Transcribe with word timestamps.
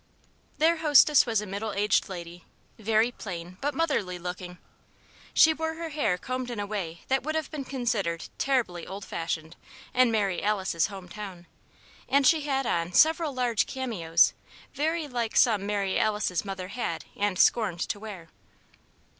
Their 0.57 0.77
hostess 0.77 1.27
was 1.27 1.41
a 1.41 1.45
middle 1.45 1.73
aged 1.73 2.09
lady, 2.09 2.43
very 2.79 3.11
plain 3.11 3.59
but 3.61 3.75
motherly 3.75 4.17
looking. 4.17 4.57
She 5.31 5.53
wore 5.53 5.75
her 5.75 5.89
hair 5.89 6.17
combed 6.17 6.49
in 6.49 6.59
a 6.59 6.65
way 6.65 7.01
that 7.07 7.21
would 7.21 7.35
have 7.35 7.51
been 7.51 7.65
considered 7.65 8.27
"terribly 8.39 8.87
old 8.87 9.05
fashioned" 9.05 9.55
in 9.93 10.09
Mary 10.09 10.41
Alice's 10.41 10.87
home 10.87 11.07
town, 11.07 11.45
and 12.09 12.25
she 12.25 12.41
had 12.41 12.65
on 12.65 12.93
several 12.93 13.31
large 13.31 13.67
cameos 13.67 14.33
very 14.73 15.07
like 15.07 15.35
some 15.35 15.67
Mary 15.67 15.99
Alice's 15.99 16.43
mother 16.43 16.69
had 16.69 17.05
and 17.15 17.37
scorned 17.37 17.81
to 17.81 17.99
wear. 17.99 18.29